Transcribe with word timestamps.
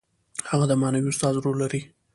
هغه 0.49 0.65
د 0.67 0.73
معنوي 0.81 1.09
استاد 1.11 1.33
رول 1.43 1.55
لري. 1.63 1.81